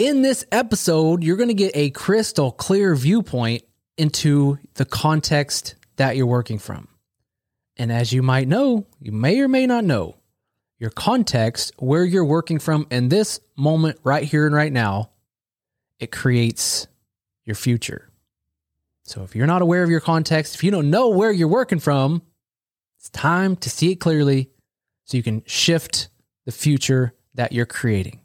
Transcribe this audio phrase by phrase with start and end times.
[0.00, 3.64] In this episode, you're going to get a crystal clear viewpoint
[3.98, 6.88] into the context that you're working from.
[7.76, 10.16] And as you might know, you may or may not know,
[10.78, 15.10] your context, where you're working from in this moment, right here and right now,
[15.98, 16.86] it creates
[17.44, 18.08] your future.
[19.04, 21.78] So if you're not aware of your context, if you don't know where you're working
[21.78, 22.22] from,
[22.96, 24.48] it's time to see it clearly
[25.04, 26.08] so you can shift
[26.46, 28.20] the future that you're creating.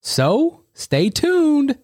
[0.00, 1.78] So stay tuned.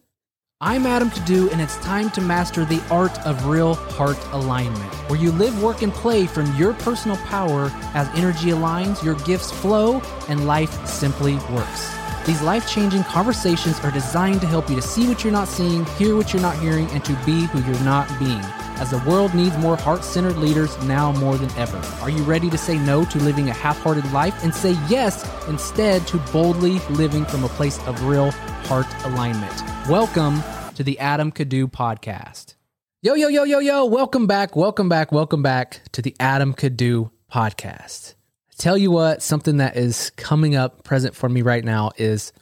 [0.61, 5.19] I'm Adam Kadu, and it's time to master the art of real heart alignment, where
[5.19, 10.03] you live, work, and play from your personal power as energy aligns, your gifts flow,
[10.29, 11.91] and life simply works.
[12.27, 15.87] These life changing conversations are designed to help you to see what you're not seeing,
[15.97, 18.45] hear what you're not hearing, and to be who you're not being.
[18.81, 21.77] As the world needs more heart centered leaders now more than ever.
[22.01, 25.23] Are you ready to say no to living a half hearted life and say yes
[25.49, 29.53] instead to boldly living from a place of real heart alignment?
[29.87, 30.43] Welcome
[30.77, 32.55] to the Adam Kadu podcast.
[33.03, 33.85] Yo, yo, yo, yo, yo.
[33.85, 34.57] Welcome back.
[34.57, 35.13] Welcome back.
[35.13, 38.15] Welcome back to the Adam Kadu podcast.
[38.51, 42.33] I tell you what, something that is coming up present for me right now is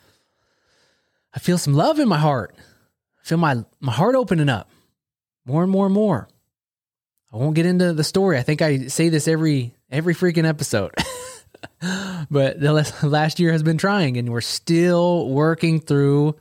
[1.34, 2.54] I feel some love in my heart.
[2.56, 4.70] I feel my, my heart opening up
[5.48, 6.28] more and more and more.
[7.32, 8.38] I won't get into the story.
[8.38, 10.94] I think I say this every every freaking episode.
[12.30, 16.36] but the last year has been trying and we're still working through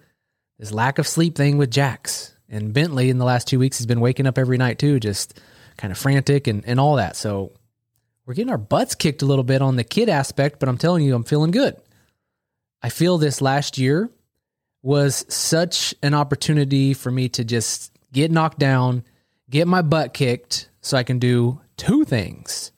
[0.60, 2.36] this lack of sleep thing with Jax.
[2.50, 5.40] And Bentley in the last two weeks has been waking up every night too, just
[5.78, 7.16] kind of frantic and, and all that.
[7.16, 7.52] So
[8.26, 11.04] we're getting our butts kicked a little bit on the kid aspect, but I'm telling
[11.04, 11.76] you, I'm feeling good.
[12.82, 14.10] I feel this last year
[14.82, 19.04] was such an opportunity for me to just get knocked down,
[19.50, 22.72] get my butt kicked so I can do two things.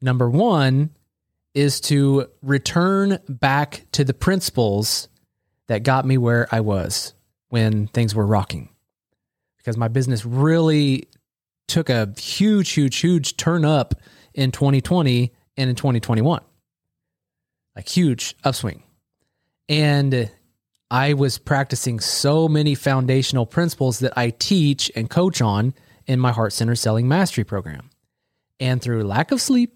[0.00, 0.90] Number one
[1.54, 5.08] is to return back to the principles
[5.68, 7.14] that got me where I was
[7.48, 8.70] when things were rocking.
[9.58, 11.08] Because my business really
[11.68, 13.94] took a huge, huge, huge turn up
[14.34, 16.42] in 2020 and in 2021.
[17.76, 18.82] Like huge upswing.
[19.68, 20.30] And
[20.92, 25.72] I was practicing so many foundational principles that I teach and coach on
[26.06, 27.88] in my Heart Center Selling Mastery program.
[28.60, 29.72] And through lack of sleep,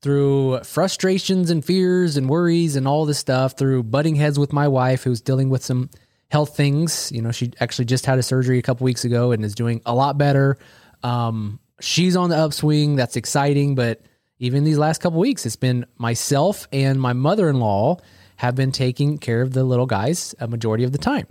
[0.00, 4.68] through frustrations and fears and worries and all this stuff, through butting heads with my
[4.68, 5.90] wife who's dealing with some
[6.30, 7.10] health things.
[7.10, 9.82] You know, she actually just had a surgery a couple weeks ago and is doing
[9.84, 10.56] a lot better.
[11.02, 12.94] Um, she's on the upswing.
[12.94, 13.74] That's exciting.
[13.74, 14.02] But
[14.38, 17.98] even these last couple weeks, it's been myself and my mother in law
[18.36, 21.26] have been taking care of the little guys a majority of the time.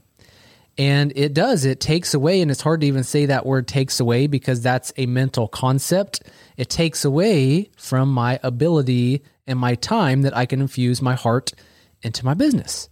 [0.77, 3.99] And it does, it takes away, and it's hard to even say that word takes
[3.99, 6.23] away because that's a mental concept.
[6.57, 11.53] It takes away from my ability and my time that I can infuse my heart
[12.01, 12.89] into my business.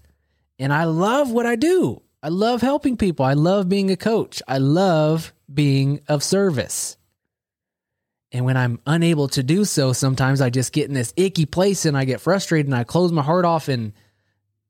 [0.59, 2.03] And I love what I do.
[2.21, 3.25] I love helping people.
[3.25, 4.43] I love being a coach.
[4.47, 6.97] I love being of service.
[8.31, 11.85] And when I'm unable to do so, sometimes I just get in this icky place
[11.85, 13.67] and I get frustrated and I close my heart off.
[13.67, 13.91] And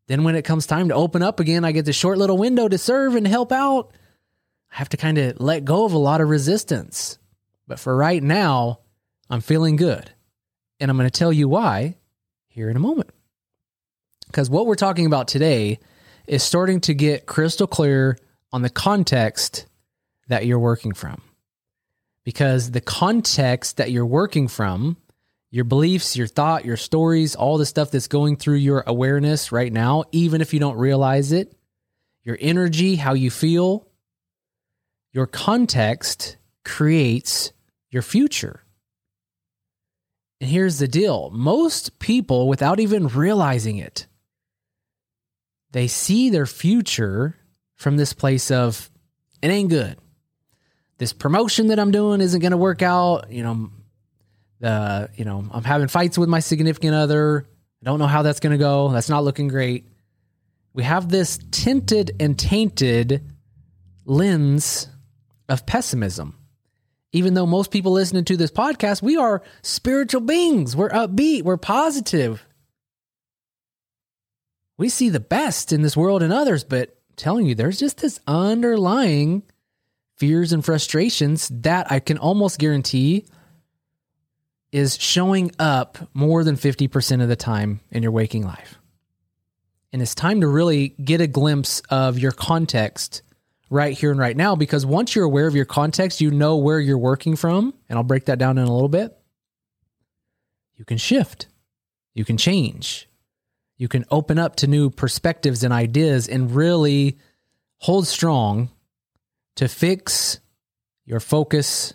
[0.07, 2.67] then when it comes time to open up again, I get this short little window
[2.67, 3.91] to serve and help out.
[4.71, 7.19] I have to kind of let go of a lot of resistance.
[7.67, 8.79] But for right now,
[9.29, 10.11] I'm feeling good.
[10.79, 11.97] And I'm going to tell you why
[12.47, 13.11] here in a moment.
[14.25, 15.77] Because what we're talking about today
[16.25, 18.17] is starting to get crystal clear
[18.51, 19.67] on the context
[20.29, 21.21] that you're working from
[22.23, 24.97] because the context that you're working from,
[25.49, 29.71] your beliefs, your thought, your stories, all the stuff that's going through your awareness right
[29.71, 31.53] now, even if you don't realize it,
[32.23, 33.87] your energy, how you feel,
[35.11, 37.51] your context creates
[37.89, 38.63] your future.
[40.39, 44.07] And here's the deal most people, without even realizing it,
[45.71, 47.35] they see their future
[47.75, 48.89] from this place of,
[49.41, 49.97] it ain't good
[51.01, 53.31] this promotion that I'm doing isn't going to work out.
[53.31, 53.71] You know,
[54.59, 57.47] the you know I'm having fights with my significant other.
[57.81, 58.89] I don't know how that's going to go.
[58.89, 59.87] That's not looking great.
[60.73, 63.23] We have this tinted and tainted
[64.05, 64.89] lens
[65.49, 66.37] of pessimism.
[67.13, 70.75] Even though most people listening to this podcast, we are spiritual beings.
[70.75, 71.41] We're upbeat.
[71.41, 72.45] We're positive.
[74.77, 78.01] We see the best in this world and others, but I'm telling you, there's just
[78.01, 79.41] this underlying
[80.21, 83.25] fears and frustrations that I can almost guarantee
[84.71, 88.77] is showing up more than 50% of the time in your waking life.
[89.91, 93.23] And it's time to really get a glimpse of your context
[93.71, 96.79] right here and right now because once you're aware of your context, you know where
[96.79, 97.73] you're working from.
[97.89, 99.17] And I'll break that down in a little bit.
[100.75, 101.47] You can shift,
[102.13, 103.09] you can change,
[103.75, 107.17] you can open up to new perspectives and ideas and really
[107.79, 108.69] hold strong
[109.61, 110.39] to fix
[111.05, 111.93] your focus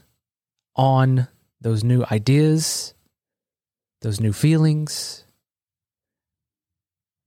[0.76, 1.26] on
[1.60, 2.94] those new ideas,
[4.02, 5.24] those new feelings,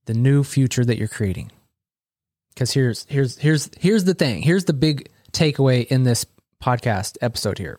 [0.06, 1.52] the new future that you're creating.
[2.54, 4.40] Because here's here's here's here's the thing.
[4.40, 6.24] Here's the big takeaway in this
[6.58, 7.78] podcast episode here.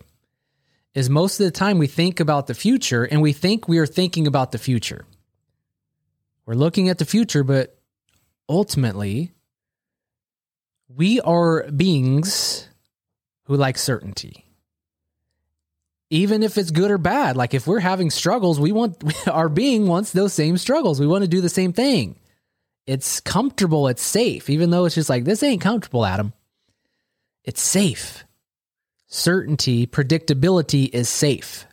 [0.93, 3.87] Is most of the time we think about the future and we think we are
[3.87, 5.07] thinking about the future.
[6.45, 7.75] We're looking at the future, but
[8.47, 9.31] ultimately
[10.95, 12.67] we are beings
[13.45, 14.45] who like certainty.
[16.09, 19.87] Even if it's good or bad, like if we're having struggles, we want our being
[19.87, 20.99] wants those same struggles.
[20.99, 22.17] We want to do the same thing.
[22.85, 26.33] It's comfortable, it's safe, even though it's just like, this ain't comfortable, Adam.
[27.43, 28.25] It's safe.
[29.07, 31.65] Certainty, predictability is safe.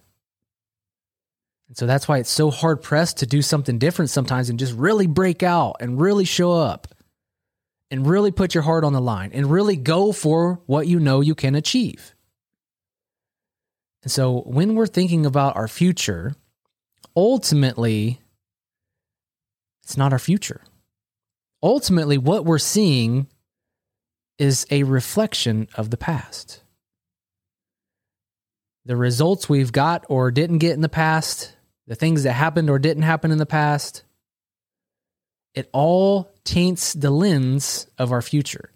[1.67, 4.75] And so that's why it's so hard pressed to do something different sometimes and just
[4.75, 6.89] really break out and really show up
[7.91, 11.21] and really put your heart on the line and really go for what you know
[11.21, 12.15] you can achieve.
[14.03, 16.35] And so when we're thinking about our future,
[17.17, 18.21] ultimately,
[19.83, 20.63] it's not our future.
[21.63, 23.27] Ultimately, what we're seeing
[24.39, 26.63] is a reflection of the past.
[28.85, 31.55] The results we've got or didn't get in the past,
[31.87, 34.05] the things that happened or didn't happen in the past,
[35.59, 38.71] it all taints the lens of our future.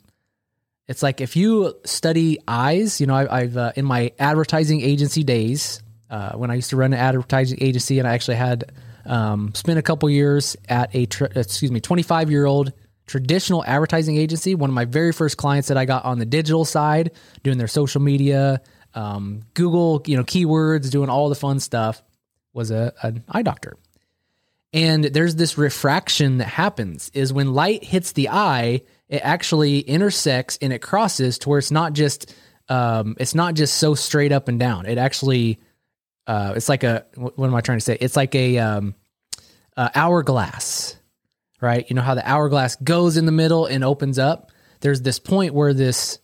[0.89, 5.23] It's like if you study eyes, you know, I, have uh, in my advertising agency
[5.23, 5.81] days,
[6.11, 8.73] uh, when I used to run an advertising agency, and I actually had
[9.07, 12.73] um, spent a couple years at a excuse me, 25 year old
[13.07, 14.57] traditional advertising agency.
[14.57, 17.13] One of my very first clients that I got on the digital side,
[17.45, 18.61] doing their social media,
[18.95, 22.03] um, Google, you know, keywords, doing all the fun stuff,
[22.53, 23.77] was a an eye doctor.
[24.73, 30.59] And there's this refraction that happens is when light hits the eye, it actually intersects
[30.63, 32.35] and it crosses to where it's not just
[32.69, 34.87] um, it's not just so straight up and down.
[34.87, 35.61] It actually
[36.27, 37.99] uh, it's like a what am I trying to say?
[38.01, 38.95] It's like a um,
[39.77, 40.97] uh, hourglass,
[41.61, 41.85] right?
[41.89, 44.51] You know how the hourglass goes in the middle and opens up.
[44.81, 46.19] There's this point where this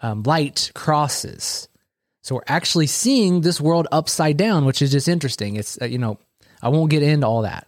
[0.00, 1.68] um, light crosses.
[2.22, 5.56] So we're actually seeing this world upside down, which is just interesting.
[5.56, 6.18] It's uh, you know
[6.62, 7.66] I won't get into all that,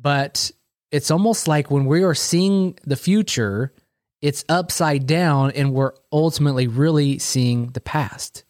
[0.00, 0.50] but
[0.90, 3.72] it's almost like when we are seeing the future,
[4.20, 8.44] it's upside down and we're ultimately really seeing the past.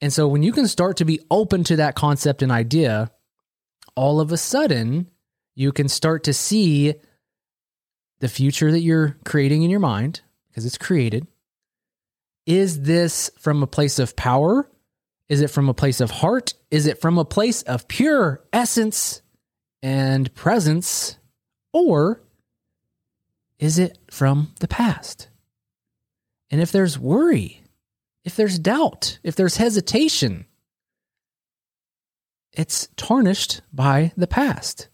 [0.00, 3.10] And so when you can start to be open to that concept and idea,
[3.94, 5.10] all of a sudden
[5.54, 6.94] you can start to see
[8.20, 11.26] the future that you're creating in your mind because it's created.
[12.46, 14.70] Is this from a place of power?
[15.28, 16.54] Is it from a place of heart?
[16.70, 19.22] Is it from a place of pure essence
[19.82, 21.16] and presence?
[21.72, 22.20] Or
[23.58, 25.28] is it from the past?
[26.50, 27.62] And if there's worry,
[28.24, 30.46] if there's doubt, if there's hesitation,
[32.52, 34.88] it's tarnished by the past.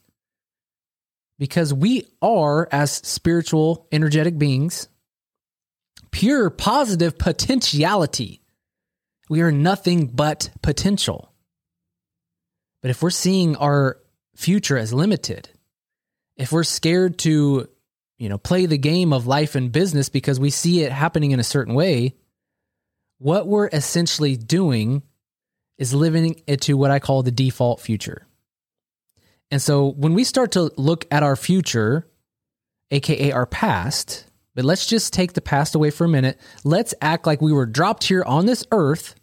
[1.38, 4.88] Because we are, as spiritual, energetic beings,
[6.10, 8.42] pure positive potentiality.
[9.28, 11.32] We are nothing but potential.
[12.80, 13.98] But if we're seeing our
[14.36, 15.48] future as limited,
[16.36, 17.68] if we're scared to,
[18.18, 21.40] you know, play the game of life and business because we see it happening in
[21.40, 22.14] a certain way,
[23.18, 25.02] what we're essentially doing
[25.78, 28.26] is living into what I call the default future.
[29.50, 32.06] And so when we start to look at our future,
[32.90, 36.40] aka our past, but let's just take the past away for a minute.
[36.64, 39.14] Let's act like we were dropped here on this earth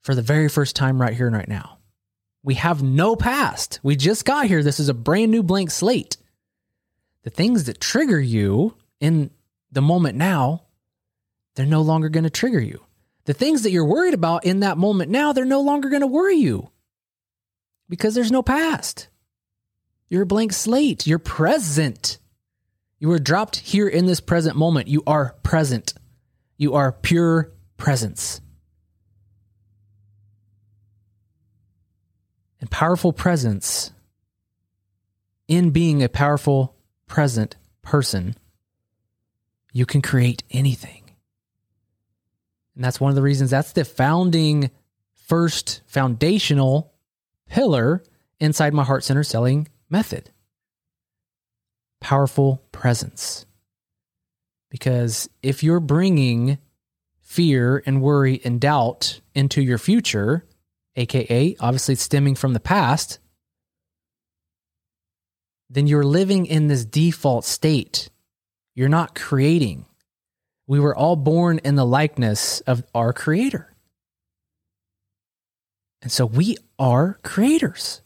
[0.00, 1.77] for the very first time right here and right now.
[2.42, 3.80] We have no past.
[3.82, 4.62] We just got here.
[4.62, 6.16] This is a brand new blank slate.
[7.22, 9.30] The things that trigger you in
[9.70, 10.64] the moment now,
[11.54, 12.84] they're no longer going to trigger you.
[13.24, 16.06] The things that you're worried about in that moment now, they're no longer going to
[16.06, 16.70] worry you
[17.88, 19.08] because there's no past.
[20.08, 21.06] You're a blank slate.
[21.06, 22.18] You're present.
[22.98, 24.88] You were dropped here in this present moment.
[24.88, 25.94] You are present.
[26.56, 28.40] You are pure presence.
[32.70, 33.92] Powerful presence
[35.46, 38.36] in being a powerful, present person,
[39.72, 41.10] you can create anything.
[42.74, 44.70] And that's one of the reasons that's the founding,
[45.26, 46.92] first foundational
[47.48, 48.02] pillar
[48.38, 50.30] inside my heart center selling method.
[52.00, 53.46] Powerful presence.
[54.70, 56.58] Because if you're bringing
[57.20, 60.46] fear and worry and doubt into your future,
[60.98, 63.18] aka obviously stemming from the past,
[65.70, 68.10] then you're living in this default state.
[68.74, 69.86] You're not creating.
[70.66, 73.74] We were all born in the likeness of our creator.
[76.02, 78.02] And so we are creators.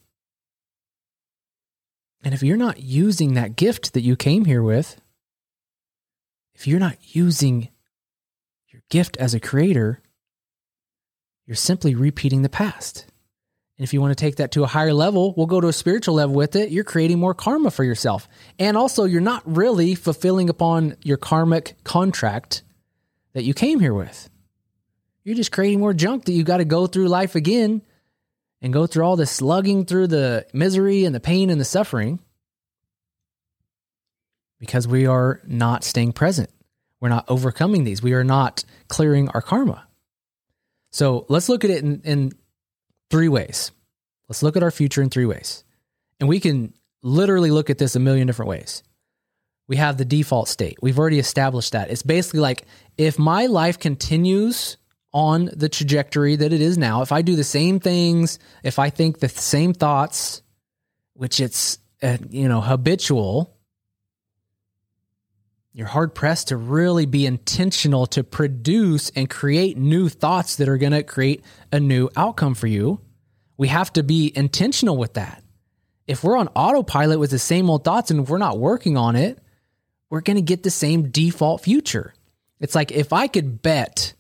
[2.24, 5.00] And if you're not using that gift that you came here with,
[6.54, 7.68] if you're not using
[8.68, 10.00] your gift as a creator,
[11.52, 13.04] you're simply repeating the past.
[13.76, 15.72] And if you want to take that to a higher level, we'll go to a
[15.74, 16.70] spiritual level with it.
[16.70, 18.26] You're creating more karma for yourself.
[18.58, 22.62] And also, you're not really fulfilling upon your karmic contract
[23.34, 24.30] that you came here with.
[25.24, 27.82] You're just creating more junk that you got to go through life again
[28.62, 32.18] and go through all the slugging through the misery and the pain and the suffering
[34.58, 36.48] because we are not staying present.
[36.98, 38.02] We're not overcoming these.
[38.02, 39.86] We are not clearing our karma.
[40.92, 42.32] So let's look at it in, in
[43.10, 43.72] three ways.
[44.28, 45.64] Let's look at our future in three ways.
[46.20, 48.82] And we can literally look at this a million different ways.
[49.68, 50.78] We have the default state.
[50.82, 51.90] We've already established that.
[51.90, 52.64] It's basically like
[52.96, 54.76] if my life continues
[55.12, 58.90] on the trajectory that it is now, if I do the same things, if I
[58.90, 60.42] think the same thoughts,
[61.14, 63.51] which it's uh, you know habitual,
[65.74, 70.76] you're hard pressed to really be intentional to produce and create new thoughts that are
[70.76, 73.00] going to create a new outcome for you.
[73.56, 75.42] We have to be intentional with that.
[76.06, 79.38] If we're on autopilot with the same old thoughts and we're not working on it,
[80.10, 82.12] we're going to get the same default future.
[82.60, 84.12] It's like if I could bet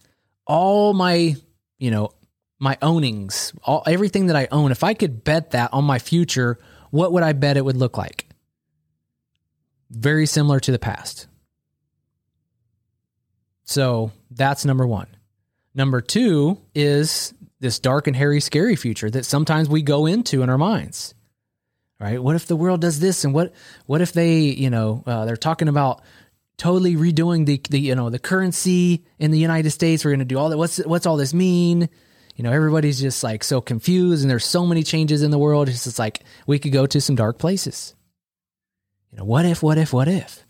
[0.46, 1.36] all my,
[1.78, 2.12] you know,
[2.58, 6.58] my ownings, all everything that I own, if I could bet that on my future,
[6.90, 8.26] what would I bet it would look like?
[9.90, 11.26] Very similar to the past.
[13.72, 15.06] So that's number one.
[15.74, 20.50] Number two is this dark and hairy, scary future that sometimes we go into in
[20.50, 21.14] our minds.
[21.98, 22.22] Right?
[22.22, 23.54] What if the world does this, and what
[23.86, 26.02] what if they, you know, uh, they're talking about
[26.58, 30.04] totally redoing the the you know the currency in the United States.
[30.04, 30.58] We're going to do all that.
[30.58, 31.88] What's what's all this mean?
[32.36, 35.70] You know, everybody's just like so confused, and there's so many changes in the world.
[35.70, 37.94] It's just like we could go to some dark places.
[39.12, 39.62] You know, what if?
[39.62, 39.94] What if?
[39.94, 40.44] What if?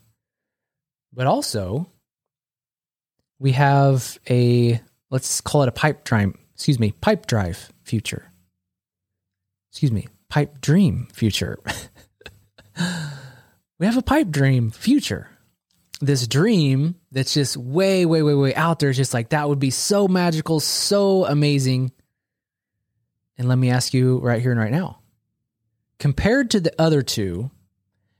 [1.13, 1.92] But also,
[3.43, 6.33] we have a let's call it a pipe drive.
[6.55, 8.31] Excuse me, pipe drive future.
[9.69, 11.59] Excuse me, pipe dream future.
[13.79, 15.29] we have a pipe dream future
[15.99, 18.93] this dream that's just way, way, way, way out there.
[18.93, 21.91] Just like that would be so magical, so amazing.
[23.37, 24.99] And let me ask you right here and right now
[25.99, 27.51] compared to the other two,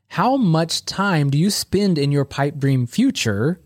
[0.07, 3.61] how much time do you spend in your pipe dream future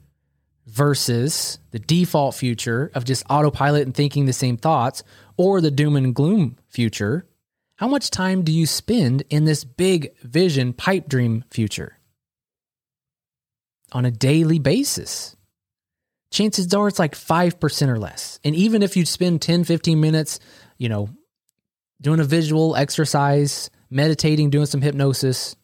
[0.68, 5.04] versus the default future of just autopilot and thinking the same thoughts
[5.38, 7.28] or the doom and gloom future?
[7.78, 11.98] How much time do you spend in this big vision pipe dream future?
[13.92, 15.36] on a daily basis.
[16.32, 18.40] Chances are it's like 5% or less.
[18.44, 20.40] And even if you spend 10, 15 minutes,
[20.78, 21.10] you know,
[22.02, 25.56] doing a visual exercise, meditating, doing some hypnosis,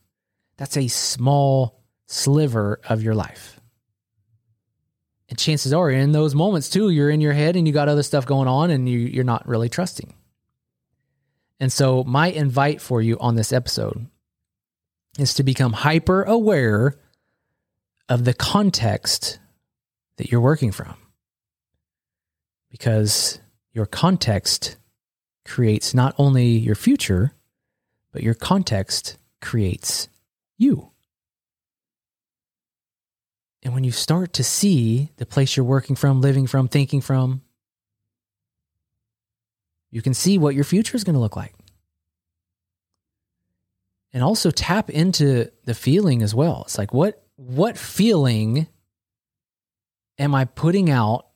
[0.58, 3.60] that's a small sliver of your life.
[5.44, 8.26] Chances are in those moments too, you're in your head and you got other stuff
[8.26, 10.14] going on and you, you're not really trusting.
[11.60, 14.08] And so, my invite for you on this episode
[15.20, 16.98] is to become hyper aware
[18.08, 19.40] of the context
[20.16, 20.96] that you're working from.
[22.72, 23.40] Because
[23.74, 24.78] your context
[25.44, 27.34] creates not only your future,
[28.14, 30.08] but your context creates
[30.58, 30.93] you.
[33.64, 37.42] And when you start to see the place you're working from, living from, thinking from,
[39.90, 41.54] you can see what your future is going to look like.
[44.12, 46.64] And also tap into the feeling as well.
[46.66, 48.68] It's like, what what feeling
[50.20, 51.28] am I putting out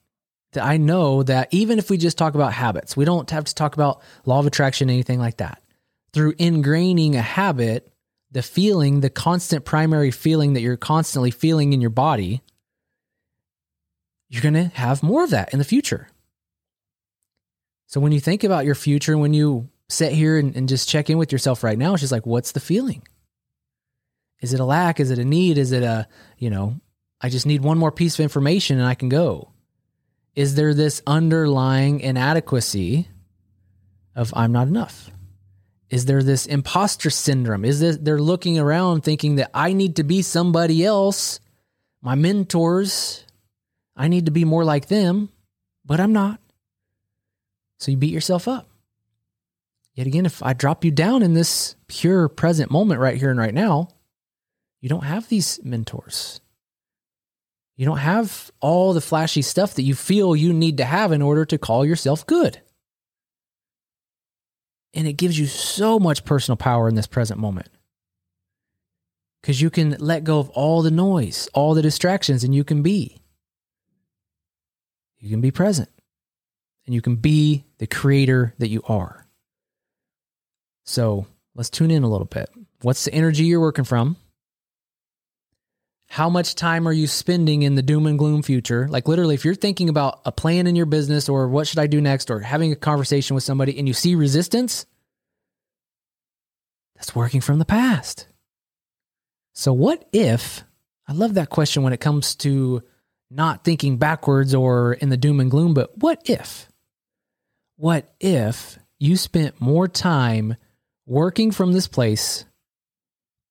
[0.52, 3.54] that I know that even if we just talk about habits, we don't have to
[3.54, 5.62] talk about law of attraction, anything like that.
[6.12, 7.92] Through ingraining a habit,
[8.30, 12.42] the feeling, the constant primary feeling that you're constantly feeling in your body,
[14.28, 16.08] you're going to have more of that in the future.
[17.86, 21.08] So when you think about your future, when you sit here and, and just check
[21.08, 23.02] in with yourself right now, it's just like, what's the feeling?
[24.40, 25.00] Is it a lack?
[25.00, 25.56] Is it a need?
[25.56, 26.06] Is it a,
[26.36, 26.78] you know,
[27.20, 29.52] I just need one more piece of information and I can go?
[30.34, 33.08] Is there this underlying inadequacy
[34.14, 35.10] of I'm not enough?
[35.90, 37.64] Is there this imposter syndrome?
[37.64, 41.40] Is this they're looking around thinking that I need to be somebody else,
[42.02, 43.24] my mentors,
[43.96, 45.30] I need to be more like them,
[45.84, 46.40] but I'm not.
[47.78, 48.68] So you beat yourself up.
[49.94, 53.40] Yet again, if I drop you down in this pure present moment right here and
[53.40, 53.88] right now,
[54.80, 56.40] you don't have these mentors.
[57.76, 61.22] You don't have all the flashy stuff that you feel you need to have in
[61.22, 62.60] order to call yourself good.
[64.98, 67.68] And it gives you so much personal power in this present moment.
[69.40, 72.82] Because you can let go of all the noise, all the distractions, and you can
[72.82, 73.22] be.
[75.20, 75.88] You can be present
[76.84, 79.24] and you can be the creator that you are.
[80.84, 82.50] So let's tune in a little bit.
[82.82, 84.16] What's the energy you're working from?
[86.08, 88.88] How much time are you spending in the doom and gloom future?
[88.88, 91.86] Like, literally, if you're thinking about a plan in your business or what should I
[91.86, 94.86] do next or having a conversation with somebody and you see resistance,
[96.96, 98.26] that's working from the past.
[99.52, 100.64] So, what if?
[101.06, 102.82] I love that question when it comes to
[103.30, 106.68] not thinking backwards or in the doom and gloom, but what if?
[107.76, 110.56] What if you spent more time
[111.06, 112.44] working from this place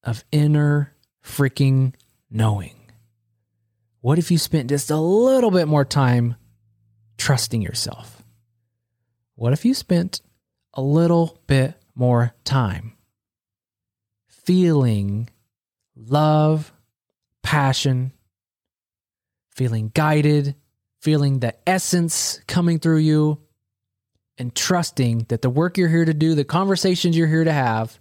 [0.03, 1.93] of inner freaking
[2.29, 2.75] knowing?
[4.01, 6.35] What if you spent just a little bit more time
[7.17, 8.23] trusting yourself?
[9.35, 10.21] What if you spent
[10.73, 12.93] a little bit more time
[14.27, 15.29] feeling
[15.95, 16.71] love,
[17.43, 18.13] passion,
[19.49, 20.55] feeling guided,
[21.01, 23.39] feeling the essence coming through you,
[24.37, 27.99] and trusting that the work you're here to do, the conversations you're here to have,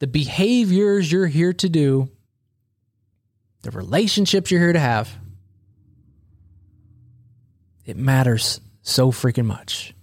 [0.00, 2.10] the behaviors you're here to do,
[3.62, 5.10] the relationships you're here to have,
[7.84, 9.94] it matters so freaking much.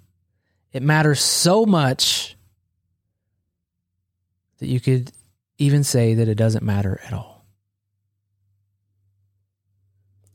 [0.73, 2.35] It matters so much
[4.59, 5.11] that you could
[5.57, 7.45] even say that it doesn't matter at all.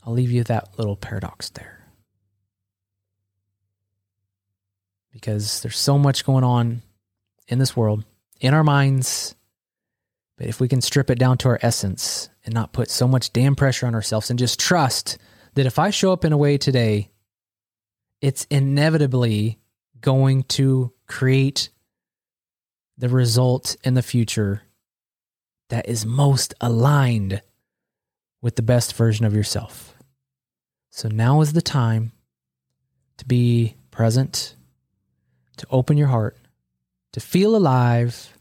[0.04, 1.78] I'll leave you that little paradox there.
[5.12, 6.82] Because there's so much going on
[7.46, 8.04] in this world,
[8.40, 9.36] in our minds.
[10.42, 13.32] But if we can strip it down to our essence and not put so much
[13.32, 15.16] damn pressure on ourselves and just trust
[15.54, 17.12] that if I show up in a way today,
[18.20, 19.60] it's inevitably
[20.00, 21.68] going to create
[22.98, 24.62] the result in the future
[25.68, 27.40] that is most aligned
[28.40, 29.94] with the best version of yourself.
[30.90, 32.10] So now is the time
[33.18, 34.56] to be present,
[35.58, 36.36] to open your heart,
[37.12, 38.36] to feel alive,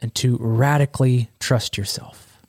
[0.00, 2.40] and to radically trust yourself.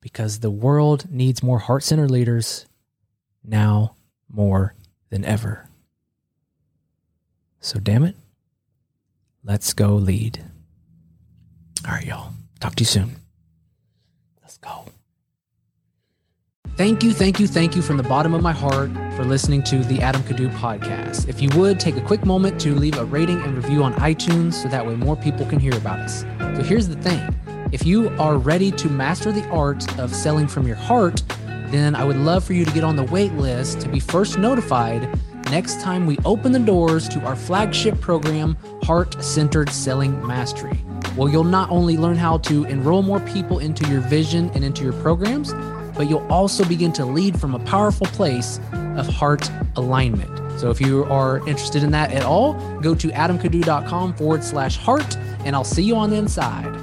[0.00, 2.66] Because the world needs more heart centered leaders
[3.44, 3.94] now
[4.28, 4.74] more
[5.10, 5.68] than ever.
[7.60, 8.16] So, damn it,
[9.44, 10.42] let's go lead.
[11.86, 12.32] All right, y'all.
[12.60, 13.16] Talk to you soon.
[14.42, 14.86] Let's go.
[16.76, 19.78] Thank you, thank you, thank you from the bottom of my heart for listening to
[19.84, 21.28] the Adam Kadu podcast.
[21.28, 24.54] If you would take a quick moment to leave a rating and review on iTunes
[24.54, 26.24] so that way more people can hear about us.
[26.60, 27.34] So here's the thing
[27.72, 31.22] if you are ready to master the art of selling from your heart,
[31.68, 34.36] then I would love for you to get on the wait list to be first
[34.36, 35.08] notified
[35.50, 40.78] next time we open the doors to our flagship program, Heart Centered Selling Mastery.
[41.16, 44.84] Well, you'll not only learn how to enroll more people into your vision and into
[44.84, 45.54] your programs,
[45.96, 48.60] but you'll also begin to lead from a powerful place
[48.98, 50.39] of heart alignment.
[50.60, 55.16] So if you are interested in that at all, go to adamkadu.com forward slash heart,
[55.46, 56.79] and I'll see you on the inside.